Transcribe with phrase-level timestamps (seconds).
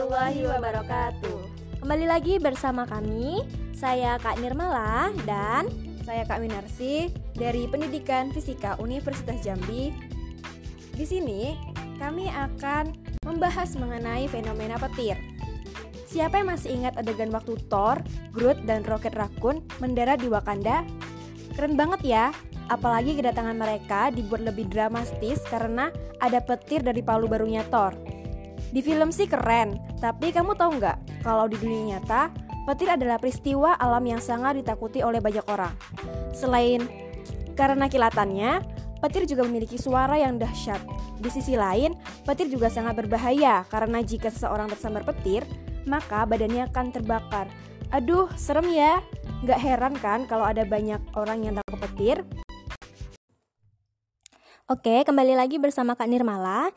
[0.00, 1.38] warahmatullahi wabarakatuh.
[1.84, 3.44] Kembali lagi bersama kami,
[3.76, 5.68] saya Kak Nirmala dan
[6.08, 9.92] Saya Kak Winarsi dari Pendidikan Fisika Universitas Jambi.
[10.96, 11.52] Di sini
[12.00, 12.96] kami akan
[13.28, 15.20] membahas mengenai fenomena petir.
[16.08, 18.00] Siapa yang masih ingat adegan waktu Thor,
[18.32, 20.80] Groot, dan Rocket Raccoon mendarat di Wakanda?
[21.52, 22.24] Keren banget ya,
[22.72, 25.92] apalagi kedatangan mereka dibuat lebih dramatis karena
[26.24, 28.09] ada petir dari palu barunya Thor.
[28.70, 32.30] Di film sih keren, tapi kamu tahu nggak kalau di dunia nyata
[32.70, 35.74] petir adalah peristiwa alam yang sangat ditakuti oleh banyak orang.
[36.30, 36.86] Selain
[37.58, 38.62] karena kilatannya,
[39.02, 40.78] petir juga memiliki suara yang dahsyat.
[41.18, 45.42] Di sisi lain, petir juga sangat berbahaya karena jika seseorang tersambar petir,
[45.82, 47.50] maka badannya akan terbakar.
[47.90, 49.02] Aduh, serem ya.
[49.42, 52.22] Nggak heran kan kalau ada banyak orang yang takut petir?
[54.70, 56.70] Oke, kembali lagi bersama Kak Nirmala.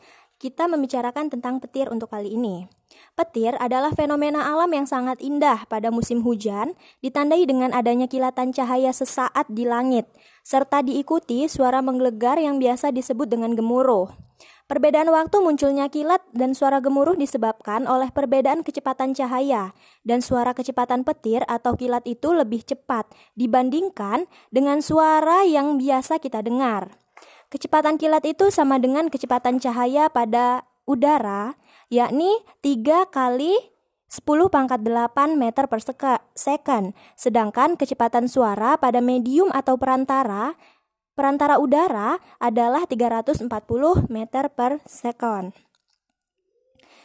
[0.44, 2.68] Kita membicarakan tentang petir untuk kali ini.
[3.16, 8.92] Petir adalah fenomena alam yang sangat indah pada musim hujan, ditandai dengan adanya kilatan cahaya
[8.92, 10.04] sesaat di langit,
[10.44, 14.12] serta diikuti suara menggelegar yang biasa disebut dengan gemuruh.
[14.68, 19.72] Perbedaan waktu munculnya kilat dan suara gemuruh disebabkan oleh perbedaan kecepatan cahaya,
[20.04, 26.44] dan suara kecepatan petir atau kilat itu lebih cepat dibandingkan dengan suara yang biasa kita
[26.44, 27.03] dengar.
[27.54, 31.54] Kecepatan kilat itu sama dengan kecepatan cahaya pada udara,
[31.86, 32.26] yakni
[32.66, 33.54] 3 kali
[34.10, 35.78] 10 pangkat 8 meter per
[36.34, 36.90] second.
[37.14, 40.58] Sedangkan kecepatan suara pada medium atau perantara,
[41.14, 43.46] perantara udara adalah 340
[44.10, 45.54] meter per second.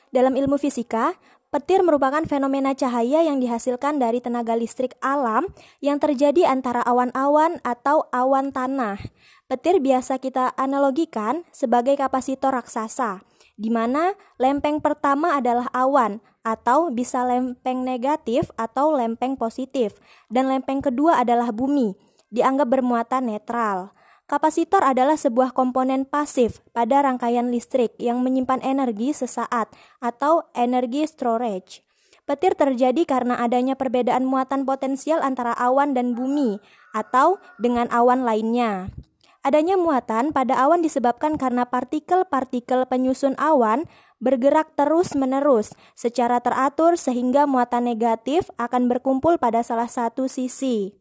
[0.10, 1.14] Dalam ilmu fisika,
[1.50, 5.50] Petir merupakan fenomena cahaya yang dihasilkan dari tenaga listrik alam
[5.82, 9.02] yang terjadi antara awan-awan atau awan tanah.
[9.50, 13.26] Petir biasa kita analogikan sebagai kapasitor raksasa,
[13.58, 19.98] di mana lempeng pertama adalah awan atau bisa lempeng negatif atau lempeng positif,
[20.30, 21.98] dan lempeng kedua adalah bumi,
[22.30, 23.90] dianggap bermuatan netral.
[24.30, 31.82] Kapasitor adalah sebuah komponen pasif pada rangkaian listrik yang menyimpan energi sesaat atau energi storage.
[32.30, 36.62] Petir terjadi karena adanya perbedaan muatan potensial antara awan dan bumi
[36.94, 38.94] atau dengan awan lainnya.
[39.42, 43.90] Adanya muatan pada awan disebabkan karena partikel-partikel penyusun awan
[44.22, 50.99] bergerak terus-menerus secara teratur sehingga muatan negatif akan berkumpul pada salah satu sisi.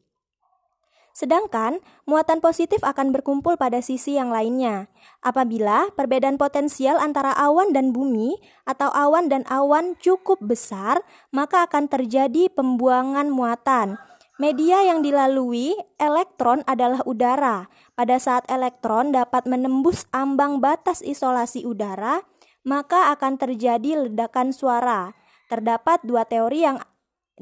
[1.19, 4.87] Sedangkan muatan positif akan berkumpul pada sisi yang lainnya.
[5.19, 11.03] Apabila perbedaan potensial antara awan dan bumi atau awan dan awan cukup besar,
[11.35, 13.99] maka akan terjadi pembuangan muatan.
[14.39, 17.67] Media yang dilalui elektron adalah udara.
[17.99, 22.23] Pada saat elektron dapat menembus ambang batas isolasi udara,
[22.63, 25.19] maka akan terjadi ledakan suara.
[25.51, 26.79] Terdapat dua teori yang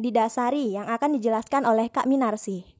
[0.00, 2.75] didasari yang akan dijelaskan oleh Kak Minarsi.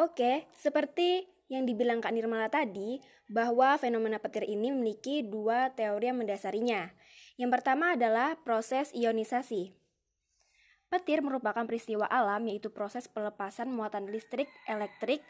[0.00, 6.24] Oke, seperti yang dibilang Kak Nirmala tadi, bahwa fenomena petir ini memiliki dua teori yang
[6.24, 6.88] mendasarinya.
[7.36, 9.76] Yang pertama adalah proses ionisasi.
[10.88, 15.20] Petir merupakan peristiwa alam yaitu proses pelepasan muatan listrik elektrik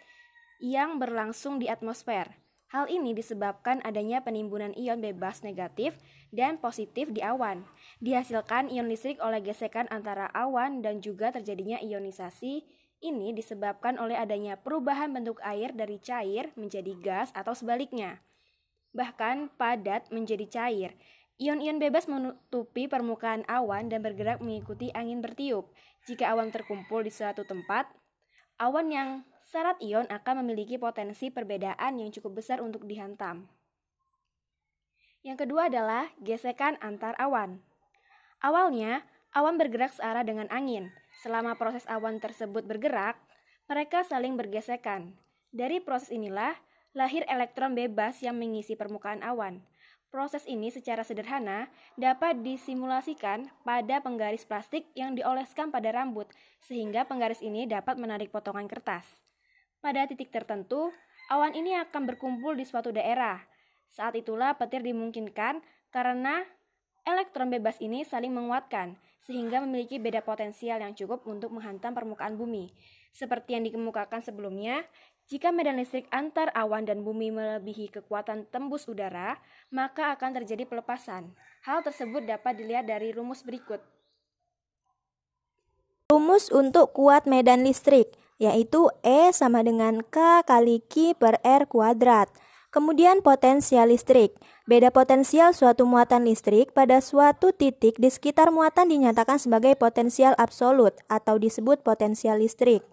[0.63, 2.31] yang berlangsung di atmosfer.
[2.71, 5.99] Hal ini disebabkan adanya penimbunan ion bebas negatif
[6.31, 7.67] dan positif di awan.
[7.99, 14.61] Dihasilkan ion listrik oleh gesekan antara awan dan juga terjadinya ionisasi ini disebabkan oleh adanya
[14.61, 18.21] perubahan bentuk air dari cair menjadi gas atau sebaliknya.
[18.93, 20.93] Bahkan padat menjadi cair.
[21.41, 25.73] Ion-ion bebas menutupi permukaan awan dan bergerak mengikuti angin bertiup.
[26.05, 27.89] Jika awan terkumpul di suatu tempat,
[28.61, 29.11] awan yang
[29.49, 33.49] syarat ion akan memiliki potensi perbedaan yang cukup besar untuk dihantam.
[35.25, 37.65] Yang kedua adalah gesekan antar awan.
[38.45, 40.93] Awalnya, awan bergerak searah dengan angin.
[41.21, 43.21] Selama proses awan tersebut bergerak,
[43.69, 45.21] mereka saling bergesekan.
[45.53, 46.57] Dari proses inilah
[46.97, 49.61] lahir elektron bebas yang mengisi permukaan awan.
[50.11, 56.27] Proses ini secara sederhana dapat disimulasikan pada penggaris plastik yang dioleskan pada rambut,
[56.67, 59.07] sehingga penggaris ini dapat menarik potongan kertas.
[59.79, 60.91] Pada titik tertentu,
[61.31, 63.39] awan ini akan berkumpul di suatu daerah.
[63.93, 65.63] Saat itulah petir dimungkinkan
[65.95, 66.43] karena
[67.07, 72.73] elektron bebas ini saling menguatkan, sehingga memiliki beda potensial yang cukup untuk menghantam permukaan bumi.
[73.13, 74.83] Seperti yang dikemukakan sebelumnya,
[75.31, 79.39] jika medan listrik antar awan dan bumi melebihi kekuatan tembus udara,
[79.71, 81.31] maka akan terjadi pelepasan.
[81.63, 83.79] Hal tersebut dapat dilihat dari rumus berikut.
[86.11, 92.33] Rumus untuk kuat medan listrik yaitu E sama dengan K kali Q per R kuadrat.
[92.71, 94.31] Kemudian potensial listrik.
[94.63, 100.95] Beda potensial suatu muatan listrik pada suatu titik di sekitar muatan dinyatakan sebagai potensial absolut
[101.11, 102.87] atau disebut potensial listrik.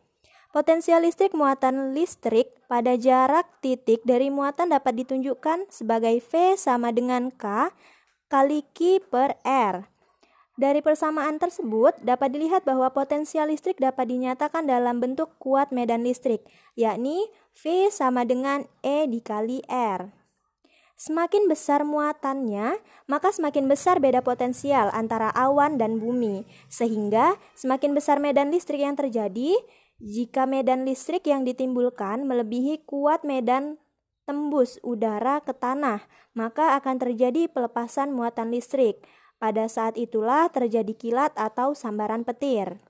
[0.50, 7.30] Potensial listrik muatan listrik pada jarak titik dari muatan dapat ditunjukkan sebagai V sama dengan
[7.30, 7.70] K
[8.34, 9.97] kali Q per R.
[10.58, 16.42] Dari persamaan tersebut dapat dilihat bahwa potensial listrik dapat dinyatakan dalam bentuk kuat medan listrik,
[16.74, 17.30] yakni
[17.62, 20.10] V sama dengan E dikali R.
[20.98, 22.74] Semakin besar muatannya,
[23.06, 26.42] maka semakin besar beda potensial antara awan dan bumi,
[26.74, 29.54] sehingga semakin besar medan listrik yang terjadi
[30.02, 33.78] jika medan listrik yang ditimbulkan melebihi kuat medan
[34.26, 36.02] tembus udara ke tanah,
[36.34, 39.06] maka akan terjadi pelepasan muatan listrik.
[39.38, 42.82] Pada saat itulah terjadi kilat atau sambaran petir.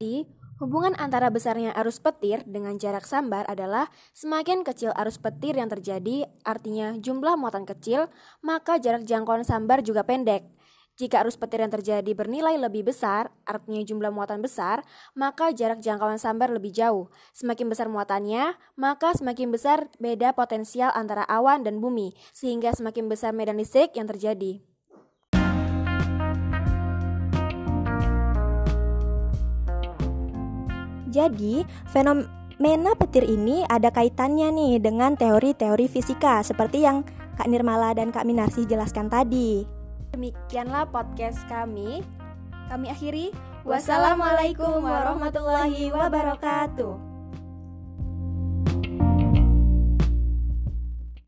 [0.00, 0.24] Di
[0.56, 6.24] hubungan antara besarnya arus petir dengan jarak sambar adalah semakin kecil arus petir yang terjadi,
[6.40, 8.08] artinya jumlah muatan kecil,
[8.40, 10.48] maka jarak jangkauan sambar juga pendek.
[10.96, 14.84] Jika arus petir yang terjadi bernilai lebih besar, artinya jumlah muatan besar,
[15.16, 17.08] maka jarak jangkauan sambar lebih jauh.
[17.36, 23.32] Semakin besar muatannya, maka semakin besar beda potensial antara awan dan bumi, sehingga semakin besar
[23.32, 24.69] medan listrik yang terjadi.
[31.10, 37.02] Jadi, fenomena petir ini ada kaitannya nih dengan teori-teori fisika seperti yang
[37.34, 39.66] Kak Nirmala dan Kak Minarsi jelaskan tadi.
[40.14, 42.06] Demikianlah podcast kami.
[42.70, 43.26] Kami akhiri.
[43.66, 47.09] Wassalamualaikum warahmatullahi wabarakatuh.